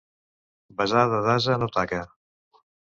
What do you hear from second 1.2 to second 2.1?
d'ase no taca.